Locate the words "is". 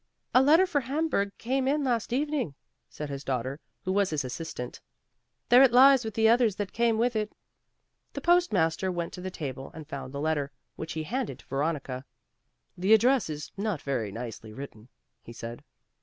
13.29-13.51